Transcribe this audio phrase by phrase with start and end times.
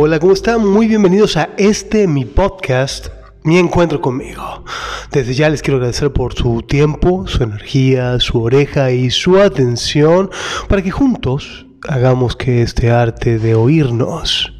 [0.00, 0.64] Hola, ¿cómo están?
[0.64, 3.08] Muy bienvenidos a este mi podcast,
[3.42, 4.62] Mi Encuentro conmigo.
[5.10, 10.30] Desde ya les quiero agradecer por su tiempo, su energía, su oreja y su atención
[10.68, 14.52] para que juntos hagamos que este arte de oírnos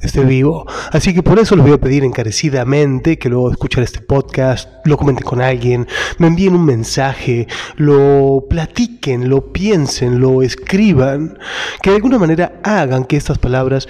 [0.00, 0.64] esté vivo.
[0.90, 4.70] Así que por eso les voy a pedir encarecidamente que luego de escuchar este podcast
[4.86, 5.86] lo comenten con alguien,
[6.16, 7.46] me envíen un mensaje,
[7.76, 11.38] lo platiquen, lo piensen, lo escriban,
[11.82, 13.86] que de alguna manera hagan que estas palabras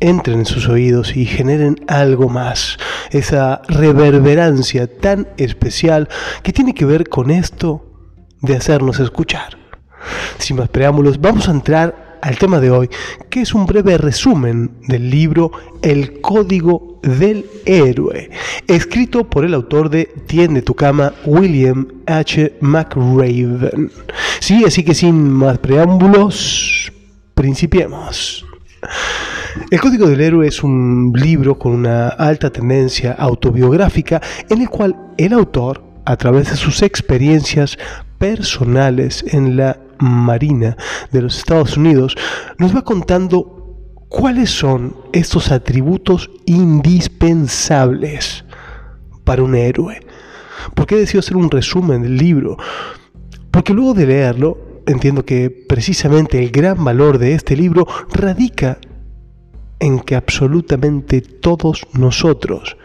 [0.00, 2.78] entren en sus oídos y generen algo más,
[3.10, 6.08] esa reverberancia tan especial
[6.42, 7.86] que tiene que ver con esto
[8.40, 9.58] de hacernos escuchar.
[10.38, 12.90] Sin más preámbulos, vamos a entrar al tema de hoy,
[13.30, 18.30] que es un breve resumen del libro El Código del Héroe,
[18.66, 22.56] escrito por el autor de Tiende tu cama, William H.
[22.60, 23.92] McRaven.
[24.40, 26.92] Sí, así que sin más preámbulos,
[27.34, 28.44] principiemos.
[29.70, 34.96] El Código del Héroe es un libro con una alta tendencia autobiográfica en el cual
[35.18, 37.76] el autor, a través de sus experiencias
[38.18, 40.76] personales en la Marina
[41.10, 42.14] de los Estados Unidos,
[42.58, 48.44] nos va contando cuáles son estos atributos indispensables
[49.24, 49.98] para un héroe.
[50.74, 52.56] ¿Por qué decido hacer un resumen del libro?
[53.50, 58.78] Porque luego de leerlo, entiendo que precisamente el gran valor de este libro radica
[59.80, 62.76] en que absolutamente todos nosotros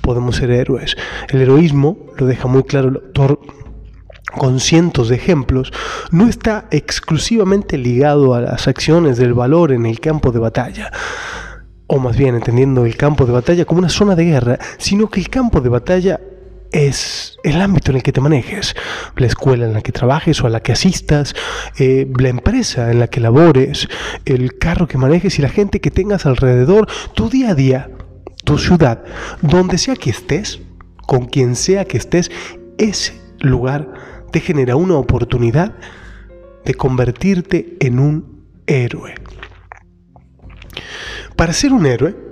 [0.00, 0.96] podemos ser héroes.
[1.28, 3.40] El heroísmo, lo deja muy claro el autor
[4.36, 5.72] con cientos de ejemplos,
[6.10, 10.90] no está exclusivamente ligado a las acciones del valor en el campo de batalla,
[11.86, 15.20] o más bien entendiendo el campo de batalla como una zona de guerra, sino que
[15.20, 16.20] el campo de batalla
[16.74, 18.74] es el ámbito en el que te manejes,
[19.16, 21.34] la escuela en la que trabajes o a la que asistas,
[21.78, 23.88] eh, la empresa en la que labores,
[24.24, 27.90] el carro que manejes y la gente que tengas alrededor, tu día a día,
[28.42, 29.04] tu ciudad,
[29.40, 30.60] donde sea que estés,
[31.06, 32.32] con quien sea que estés,
[32.76, 33.94] ese lugar
[34.32, 35.76] te genera una oportunidad
[36.64, 39.14] de convertirte en un héroe.
[41.36, 42.23] Para ser un héroe,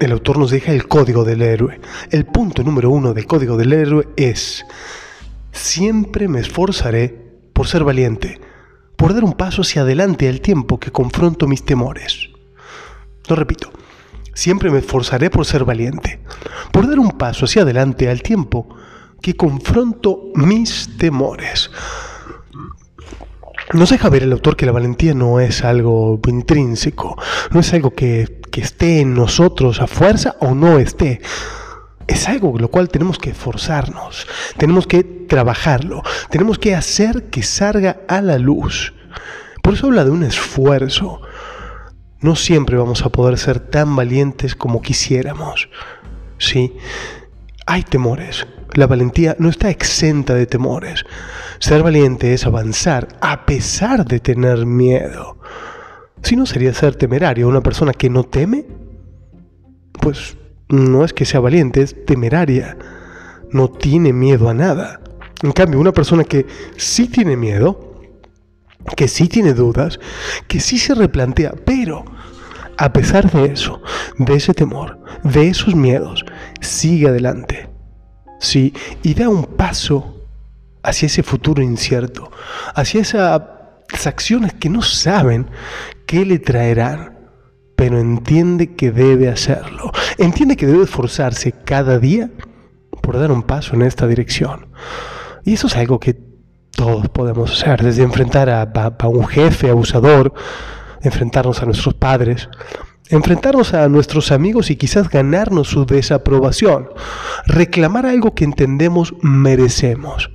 [0.00, 1.80] el autor nos deja el código del héroe.
[2.10, 4.64] El punto número uno del código del héroe es,
[5.52, 8.40] siempre me esforzaré por ser valiente,
[8.96, 12.28] por dar un paso hacia adelante al tiempo que confronto mis temores.
[13.28, 13.70] Lo repito,
[14.34, 16.20] siempre me esforzaré por ser valiente,
[16.72, 18.68] por dar un paso hacia adelante al tiempo
[19.20, 21.70] que confronto mis temores.
[23.72, 27.20] Nos deja ver el autor que la valentía no es algo intrínseco,
[27.50, 31.20] no es algo que, que esté en nosotros a fuerza o no esté.
[32.06, 38.00] Es algo lo cual tenemos que esforzarnos, tenemos que trabajarlo, tenemos que hacer que salga
[38.08, 38.94] a la luz.
[39.62, 41.20] Por eso habla de un esfuerzo.
[42.20, 45.68] No siempre vamos a poder ser tan valientes como quisiéramos.
[46.38, 46.78] Sí,
[47.66, 51.04] hay temores, la valentía no está exenta de temores.
[51.58, 55.36] Ser valiente es avanzar a pesar de tener miedo.
[56.22, 58.66] Si no sería ser temerario, una persona que no teme,
[60.00, 60.36] pues
[60.68, 62.76] no es que sea valiente, es temeraria.
[63.50, 65.00] No tiene miedo a nada.
[65.42, 66.46] En cambio, una persona que
[66.76, 68.00] sí tiene miedo,
[68.96, 70.00] que sí tiene dudas,
[70.48, 72.04] que sí se replantea, pero
[72.78, 73.80] a pesar de eso,
[74.18, 76.24] de ese temor, de esos miedos,
[76.60, 77.68] sigue adelante
[78.38, 78.74] ¿sí?
[79.02, 80.14] y da un paso
[80.82, 82.30] hacia ese futuro incierto,
[82.74, 83.42] hacia esas
[84.06, 85.46] acciones que no saben
[86.06, 87.18] qué le traerán,
[87.76, 92.30] pero entiende que debe hacerlo, entiende que debe esforzarse cada día
[93.02, 94.66] por dar un paso en esta dirección.
[95.44, 96.16] Y eso es algo que
[96.70, 100.32] todos podemos hacer, desde enfrentar a un jefe abusador,
[101.02, 102.48] enfrentarnos a nuestros padres,
[103.08, 106.88] enfrentarnos a nuestros amigos y quizás ganarnos su desaprobación,
[107.46, 110.30] reclamar algo que entendemos merecemos,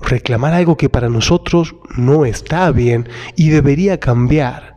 [0.00, 4.76] reclamar algo que para nosotros no está bien y debería cambiar,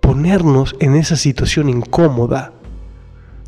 [0.00, 2.52] ponernos en esa situación incómoda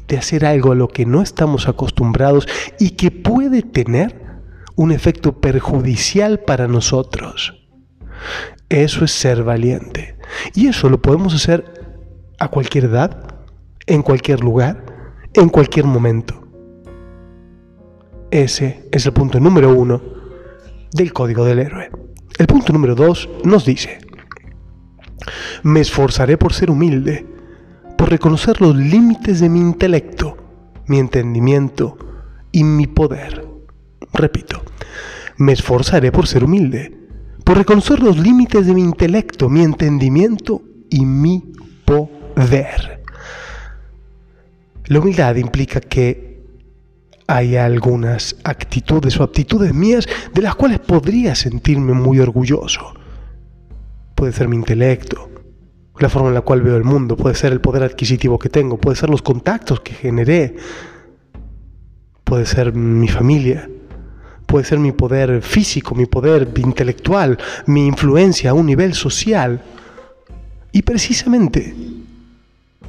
[0.09, 2.49] de hacer algo a lo que no estamos acostumbrados
[2.79, 4.21] y que puede tener
[4.75, 7.55] un efecto perjudicial para nosotros.
[8.69, 10.17] Eso es ser valiente.
[10.55, 11.65] Y eso lo podemos hacer
[12.39, 13.45] a cualquier edad,
[13.87, 14.85] en cualquier lugar,
[15.35, 16.47] en cualquier momento.
[18.31, 20.20] Ese es el punto número uno
[20.93, 21.91] del código del héroe.
[22.39, 23.99] El punto número dos nos dice,
[25.63, 27.27] me esforzaré por ser humilde,
[27.97, 30.37] por reconocer los límites de mi intelecto,
[30.87, 31.99] mi entendimiento
[32.53, 33.47] y mi poder.
[34.13, 34.63] Repito,
[35.37, 36.97] me esforzaré por ser humilde,
[37.45, 41.53] por reconocer los límites de mi intelecto, mi entendimiento y mi
[41.85, 43.03] poder.
[44.87, 46.30] La humildad implica que
[47.31, 52.93] hay algunas actitudes o aptitudes mías de las cuales podría sentirme muy orgulloso.
[54.17, 55.31] Puede ser mi intelecto,
[56.01, 58.79] la forma en la cual veo el mundo, puede ser el poder adquisitivo que tengo,
[58.79, 60.57] puede ser los contactos que generé,
[62.25, 63.71] puede ser mi familia,
[64.45, 69.63] puede ser mi poder físico, mi poder intelectual, mi influencia a un nivel social.
[70.73, 71.77] Y precisamente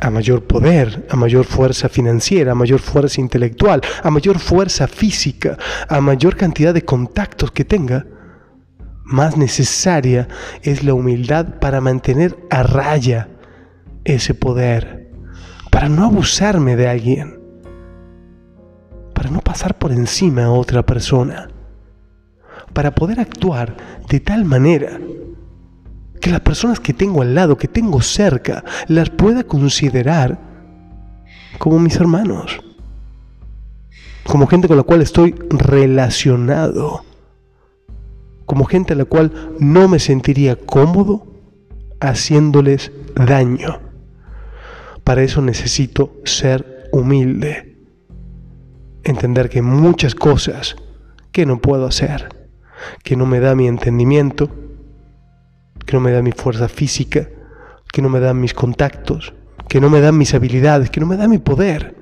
[0.01, 5.57] a mayor poder, a mayor fuerza financiera, a mayor fuerza intelectual, a mayor fuerza física,
[5.87, 8.07] a mayor cantidad de contactos que tenga,
[9.05, 10.27] más necesaria
[10.63, 13.29] es la humildad para mantener a raya
[14.03, 15.11] ese poder,
[15.69, 17.39] para no abusarme de alguien,
[19.13, 21.49] para no pasar por encima a otra persona,
[22.73, 23.75] para poder actuar
[24.09, 24.99] de tal manera
[26.21, 30.39] que las personas que tengo al lado, que tengo cerca, las pueda considerar
[31.57, 32.61] como mis hermanos,
[34.23, 37.03] como gente con la cual estoy relacionado,
[38.45, 41.27] como gente a la cual no me sentiría cómodo
[41.99, 43.79] haciéndoles daño.
[45.03, 47.77] Para eso necesito ser humilde,
[49.03, 50.75] entender que muchas cosas
[51.31, 52.29] que no puedo hacer,
[53.03, 54.49] que no me da mi entendimiento,
[55.91, 57.27] que no me da mi fuerza física,
[57.91, 59.33] que no me dan mis contactos,
[59.67, 61.97] que no me dan mis habilidades, que no me da mi poder.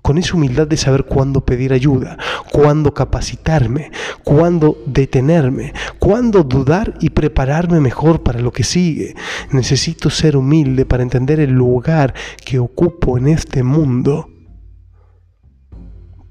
[0.00, 2.16] Con esa humildad de saber cuándo pedir ayuda,
[2.52, 3.90] cuándo capacitarme,
[4.22, 9.16] cuándo detenerme, cuándo dudar y prepararme mejor para lo que sigue.
[9.50, 12.14] Necesito ser humilde para entender el lugar
[12.44, 14.28] que ocupo en este mundo.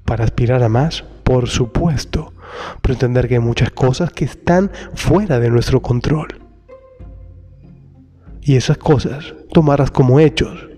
[0.06, 2.32] Para aspirar a más, por supuesto,
[2.80, 6.43] pero entender que hay muchas cosas que están fuera de nuestro control
[8.44, 10.68] y esas cosas tomarlas como hechos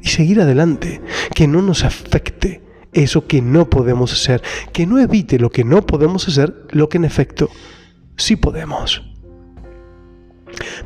[0.00, 1.00] y seguir adelante,
[1.34, 2.62] que no nos afecte
[2.92, 4.42] eso que no podemos hacer,
[4.72, 7.50] que no evite lo que no podemos hacer, lo que en efecto
[8.16, 9.02] sí podemos.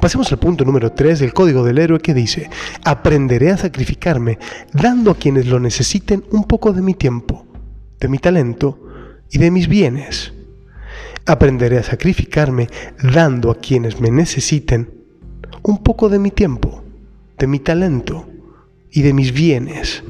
[0.00, 2.50] Pasemos al punto número 3 del código del héroe que dice,
[2.84, 4.38] aprenderé a sacrificarme
[4.72, 7.46] dando a quienes lo necesiten un poco de mi tiempo,
[7.98, 8.80] de mi talento
[9.30, 10.32] y de mis bienes.
[11.24, 12.68] Aprenderé a sacrificarme
[13.02, 14.95] dando a quienes me necesiten
[15.66, 16.84] un poco de mi tiempo,
[17.38, 18.28] de mi talento
[18.90, 20.04] y de mis bienes.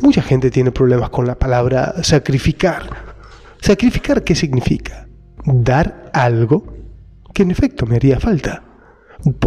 [0.00, 3.14] Mucha gente tiene problemas con la palabra sacrificar.
[3.60, 5.06] ¿Sacrificar qué significa?
[5.44, 6.64] Dar algo
[7.34, 8.62] que en efecto me haría falta.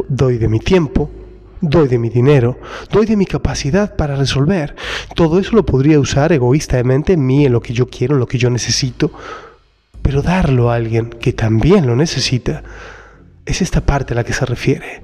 [0.07, 1.09] Doy de mi tiempo,
[1.61, 2.59] doy de mi dinero,
[2.91, 4.75] doy de mi capacidad para resolver.
[5.15, 8.27] Todo eso lo podría usar egoístamente en mí, en lo que yo quiero, en lo
[8.27, 9.11] que yo necesito,
[10.03, 12.61] pero darlo a alguien que también lo necesita
[13.45, 15.01] es esta parte a la que se refiere.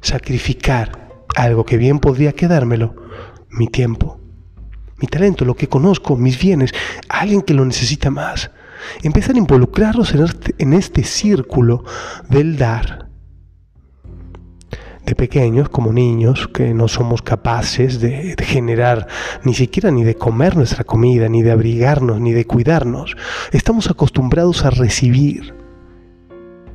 [0.00, 2.94] Sacrificar algo que bien podría quedármelo,
[3.50, 4.20] mi tiempo,
[4.96, 6.72] mi talento, lo que conozco, mis bienes,
[7.08, 8.50] alguien que lo necesita más.
[9.02, 11.84] Empezar a involucrarlos en este, en este círculo
[12.28, 13.08] del dar.
[15.04, 19.06] De pequeños, como niños, que no somos capaces de, de generar
[19.42, 23.16] ni siquiera ni de comer nuestra comida, ni de abrigarnos, ni de cuidarnos,
[23.52, 25.57] estamos acostumbrados a recibir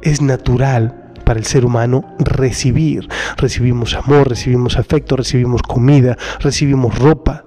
[0.04, 3.08] es natural para el ser humano recibir.
[3.38, 7.46] Recibimos amor, recibimos afecto, recibimos comida, recibimos ropa.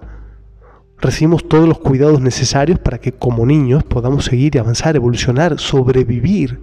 [0.99, 6.61] Recibimos todos los cuidados necesarios para que como niños podamos seguir y avanzar, evolucionar, sobrevivir.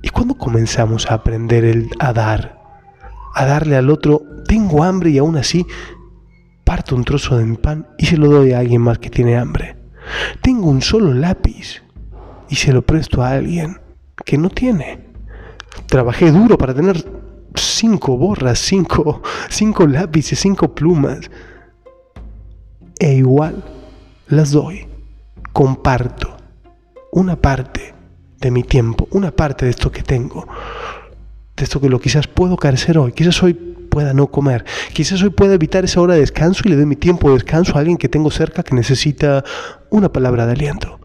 [0.00, 2.62] ¿Y cuando comenzamos a aprender el, a dar?
[3.34, 5.66] A darle al otro, tengo hambre y aún así
[6.64, 9.36] parto un trozo de mi pan y se lo doy a alguien más que tiene
[9.36, 9.76] hambre.
[10.40, 11.82] Tengo un solo lápiz
[12.48, 13.80] y se lo presto a alguien
[14.24, 15.06] que no tiene.
[15.86, 17.04] Trabajé duro para tener
[17.54, 21.30] cinco borras, cinco, cinco lápices, cinco plumas.
[22.98, 23.62] E igual
[24.28, 24.86] las doy.
[25.52, 26.36] Comparto
[27.12, 27.94] una parte
[28.40, 30.46] de mi tiempo, una parte de esto que tengo,
[31.56, 35.30] de esto que lo quizás puedo carecer hoy, quizás hoy pueda no comer, quizás hoy
[35.30, 37.96] pueda evitar esa hora de descanso y le doy mi tiempo de descanso a alguien
[37.96, 39.42] que tengo cerca que necesita
[39.88, 41.00] una palabra de aliento,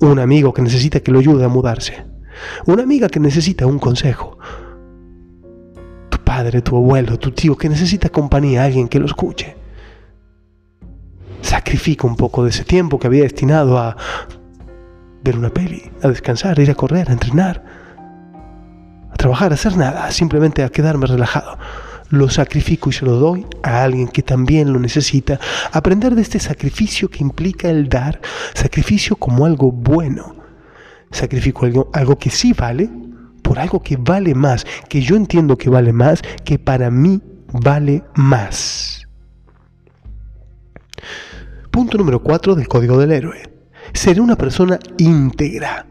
[0.00, 2.04] un amigo que necesita que lo ayude a mudarse,
[2.66, 4.38] una amiga que necesita un consejo.
[6.08, 9.56] Tu padre, tu abuelo, tu tío que necesita compañía, alguien que lo escuche.
[11.42, 13.96] Sacrifica un poco de ese tiempo que había destinado a
[15.22, 17.62] ver una peli, a descansar, a ir a correr, a entrenar,
[19.10, 21.58] a trabajar, a hacer nada, simplemente a quedarme relajado.
[22.10, 25.38] Lo sacrifico y se lo doy a alguien que también lo necesita.
[25.70, 28.20] Aprender de este sacrificio que implica el dar,
[28.54, 30.34] sacrificio como algo bueno,
[31.10, 32.88] Sacrifico algo, algo que sí vale
[33.42, 37.20] por algo que vale más, que yo entiendo que vale más, que para mí
[37.52, 39.08] vale más.
[41.70, 43.42] Punto número 4 del Código del Héroe.
[43.92, 45.86] Seré una persona íntegra.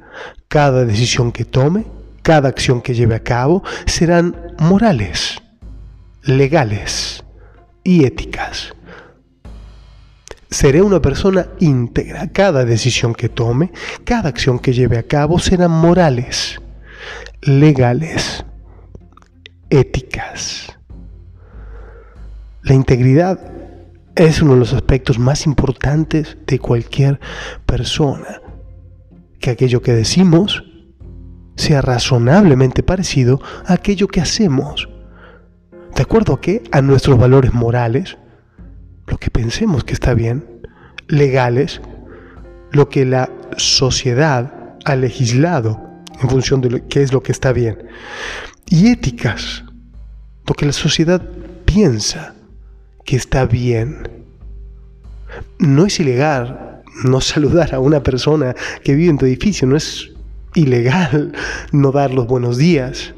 [0.48, 1.86] Cada decisión que tome,
[2.22, 5.42] cada acción que lleve a cabo, serán morales,
[6.24, 7.24] legales
[7.84, 8.74] y éticas.
[10.50, 12.32] Seré una persona íntegra.
[12.32, 13.72] Cada decisión que tome,
[14.03, 16.60] cada acción que lleve a cabo serán morales,
[17.41, 18.46] legales,
[19.70, 20.75] éticas.
[22.63, 23.39] La integridad
[24.15, 27.20] es uno de los aspectos más importantes de cualquier
[27.65, 28.41] persona.
[29.39, 30.63] Que aquello que decimos
[31.56, 34.89] sea razonablemente parecido a aquello que hacemos.
[35.96, 36.63] ¿De acuerdo a qué?
[36.72, 38.18] A nuestros valores morales,
[39.20, 40.46] que pensemos que está bien,
[41.08, 41.82] legales,
[42.72, 45.82] lo que la sociedad ha legislado
[46.22, 47.78] en función de lo, qué es lo que está bien,
[48.68, 49.64] y éticas,
[50.46, 51.22] lo que la sociedad
[51.66, 52.36] piensa
[53.06, 54.08] que está bien.
[55.60, 60.12] No es ilegal no saludar a una persona que vive en tu edificio, no es
[60.56, 61.34] ilegal
[61.72, 63.14] no dar los buenos días,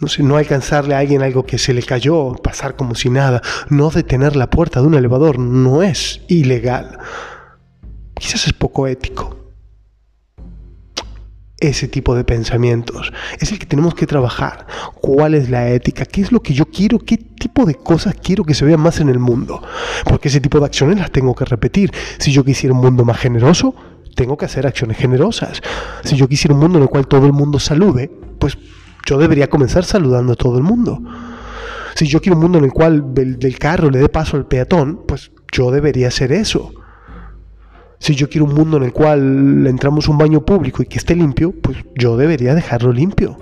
[0.00, 3.42] no sé, no alcanzarle a alguien algo que se le cayó, pasar como si nada,
[3.68, 6.98] no detener la puerta de un elevador, no es ilegal.
[8.14, 9.36] Quizás es poco ético.
[11.60, 14.66] Ese tipo de pensamientos es el que tenemos que trabajar.
[15.00, 16.04] ¿Cuál es la ética?
[16.04, 17.00] ¿Qué es lo que yo quiero?
[17.00, 19.60] ¿Qué tipo de cosas quiero que se vean más en el mundo?
[20.04, 21.92] Porque ese tipo de acciones las tengo que repetir.
[22.18, 23.74] Si yo quisiera un mundo más generoso,
[24.14, 25.60] tengo que hacer acciones generosas.
[26.04, 28.56] Si yo quisiera un mundo en el cual todo el mundo salude, pues
[29.08, 31.02] yo debería comenzar saludando a todo el mundo.
[31.94, 35.00] Si yo quiero un mundo en el cual del, carro le dé paso al peatón,
[35.08, 36.74] pues yo debería hacer eso.
[37.98, 41.16] Si yo quiero un mundo en el cual entramos un baño público y que esté
[41.16, 43.38] limpio, pues yo debería dejarlo limpio.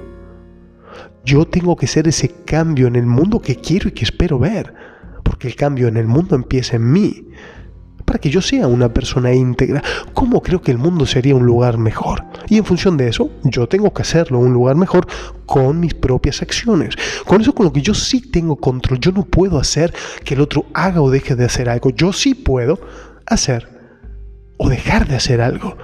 [1.25, 4.73] Yo tengo que ser ese cambio en el mundo que quiero y que espero ver,
[5.25, 7.27] porque el cambio en el mundo empieza en mí
[8.07, 9.83] para que yo sea una persona íntegra,
[10.15, 12.25] ¿cómo creo que el mundo sería un lugar mejor?
[12.49, 15.07] Y en función de eso, yo tengo que hacerlo un lugar mejor
[15.45, 16.95] con mis propias acciones.
[17.27, 19.01] Con eso con lo que yo sí tengo control.
[19.01, 19.93] Yo no puedo hacer
[20.25, 21.91] que el otro haga o deje de hacer algo.
[21.91, 22.81] Yo sí puedo
[23.27, 23.69] hacer
[24.57, 25.77] o dejar de hacer algo.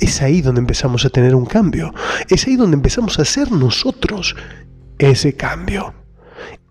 [0.00, 1.92] Es ahí donde empezamos a tener un cambio.
[2.28, 4.36] Es ahí donde empezamos a hacer nosotros
[4.98, 5.94] ese cambio.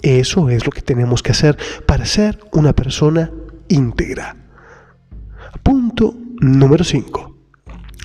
[0.01, 3.32] Eso es lo que tenemos que hacer para ser una persona
[3.68, 4.49] íntegra.
[5.63, 7.36] Punto número 5.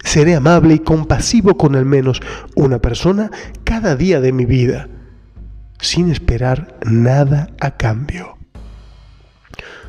[0.03, 2.21] Seré amable y compasivo con al menos
[2.55, 3.31] una persona
[3.65, 4.89] cada día de mi vida,
[5.81, 8.37] sin esperar nada a cambio.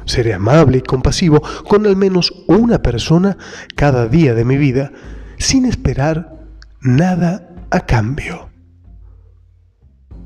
[0.06, 3.38] Seré amable y compasivo con al menos una persona
[3.76, 4.92] cada día de mi vida,
[5.38, 6.40] sin esperar
[6.82, 8.50] nada a cambio.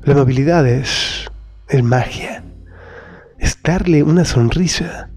[0.02, 1.30] La amabilidad es,
[1.68, 2.42] es magia,
[3.38, 5.09] es darle una sonrisa,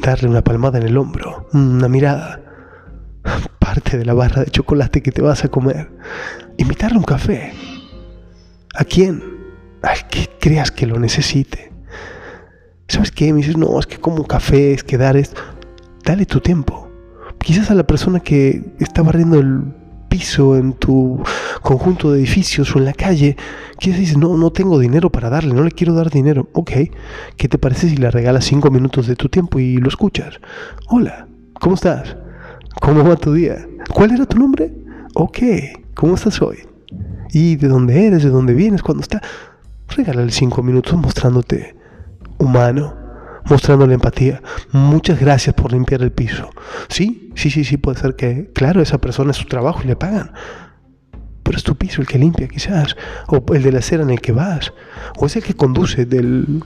[0.00, 2.40] darle una palmada en el hombro, una mirada,
[3.58, 5.90] parte de la barra de chocolate que te vas a comer,
[6.56, 7.52] invitarle un café.
[8.74, 9.22] ¿A quién?
[9.82, 11.72] Al que creas que lo necesite.
[12.88, 13.32] ¿Sabes qué?
[13.32, 15.34] Me dices, no, es que como un café, es que dar es...
[16.04, 16.88] Dale tu tiempo.
[17.38, 19.74] Quizás a la persona que está barriendo el
[20.08, 21.22] piso en tu
[21.62, 23.36] conjunto de edificios o en la calle,
[23.78, 26.48] quizás dices, no, no tengo dinero para darle, no le quiero dar dinero.
[26.52, 26.72] Ok,
[27.36, 30.40] ¿qué te parece si le regalas cinco minutos de tu tiempo y lo escuchas?
[30.88, 31.28] Hola,
[31.60, 32.16] ¿cómo estás?
[32.80, 33.66] ¿Cómo va tu día?
[33.92, 34.72] ¿Cuál era tu nombre?
[35.14, 35.38] Ok,
[35.94, 36.58] ¿cómo estás hoy?
[37.32, 38.22] ¿Y de dónde eres?
[38.22, 38.82] ¿De dónde vienes?
[38.82, 39.22] ¿Cuándo está?
[39.88, 41.76] Regálale cinco minutos mostrándote
[42.38, 43.05] humano,
[43.48, 44.42] mostrándole empatía.
[44.72, 46.50] Muchas gracias por limpiar el piso.
[46.88, 49.96] Sí, sí, sí, sí, puede ser que, claro, esa persona es su trabajo y le
[49.96, 50.32] pagan.
[51.42, 52.96] Pero es tu piso el que limpia quizás,
[53.28, 54.72] o el de la acera en el que vas,
[55.16, 56.62] o es el que conduce del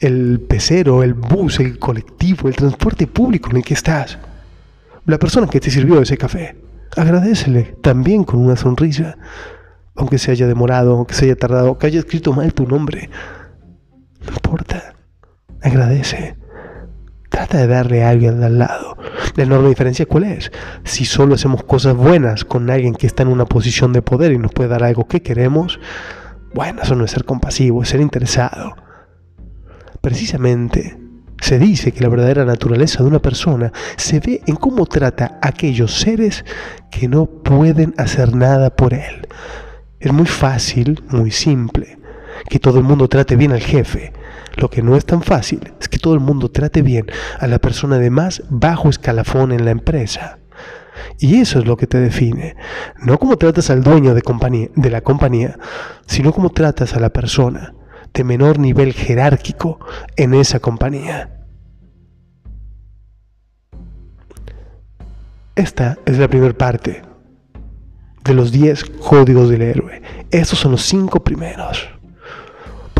[0.00, 4.18] el pecero, el bus, el colectivo, el transporte público en el que estás.
[5.04, 6.56] La persona que te sirvió ese café,
[6.96, 9.16] agradecele también con una sonrisa,
[9.94, 13.10] aunque se haya demorado, aunque se haya tardado, que haya escrito mal tu nombre.
[15.62, 16.36] Agradece.
[17.28, 18.96] Trata de darle a alguien al lado.
[19.36, 20.50] La enorme diferencia cuál es?
[20.84, 24.38] Si solo hacemos cosas buenas con alguien que está en una posición de poder y
[24.38, 25.78] nos puede dar algo que queremos,
[26.54, 28.74] bueno, eso no es ser compasivo, es ser interesado.
[30.00, 30.98] Precisamente
[31.40, 35.48] se dice que la verdadera naturaleza de una persona se ve en cómo trata a
[35.48, 36.44] aquellos seres
[36.90, 39.26] que no pueden hacer nada por él.
[40.00, 41.98] Es muy fácil, muy simple,
[42.48, 44.12] que todo el mundo trate bien al jefe,
[44.56, 47.06] lo que no es tan fácil es que todo el mundo trate bien
[47.38, 50.38] a la persona de más bajo escalafón en la empresa.
[51.18, 52.56] Y eso es lo que te define.
[53.02, 55.58] No como tratas al dueño de, compañía, de la compañía,
[56.06, 57.74] sino como tratas a la persona
[58.12, 59.78] de menor nivel jerárquico
[60.16, 61.36] en esa compañía.
[65.54, 67.02] Esta es la primera parte
[68.24, 70.02] de los 10 códigos del héroe.
[70.30, 71.99] Estos son los 5 primeros.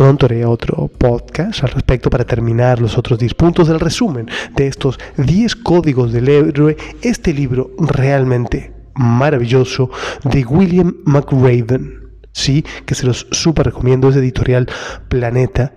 [0.01, 4.67] Pronto haré otro podcast al respecto para terminar los otros 10 puntos del resumen de
[4.67, 6.75] estos 10 códigos del héroe.
[7.03, 9.91] Este libro realmente maravilloso
[10.25, 12.13] de William McRaven.
[12.33, 14.71] Sí, que se los super recomiendo, es editorial
[15.11, 15.75] Planeta.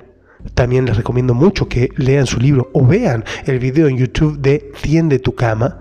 [0.54, 4.72] También les recomiendo mucho que lean su libro o vean el video en YouTube de
[4.82, 5.80] Tiende tu cama.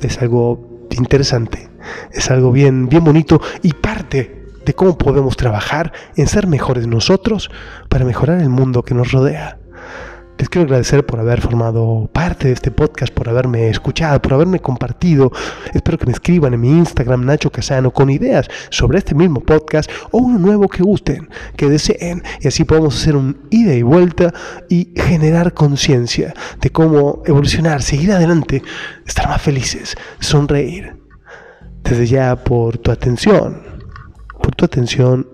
[0.00, 1.70] Es algo interesante,
[2.12, 7.50] es algo bien, bien bonito y parte de cómo podemos trabajar en ser mejores nosotros
[7.88, 9.58] para mejorar el mundo que nos rodea.
[10.42, 14.58] Les quiero agradecer por haber formado parte de este podcast, por haberme escuchado, por haberme
[14.58, 15.30] compartido.
[15.72, 19.88] Espero que me escriban en mi Instagram Nacho Casano con ideas sobre este mismo podcast
[20.10, 22.24] o uno nuevo que gusten, que deseen.
[22.40, 24.34] Y así podemos hacer un ida y vuelta
[24.68, 28.64] y generar conciencia de cómo evolucionar, seguir adelante,
[29.06, 30.96] estar más felices, sonreír.
[31.84, 33.71] Desde ya por tu atención,
[34.54, 35.26] tu atención,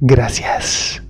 [0.00, 1.03] gracias.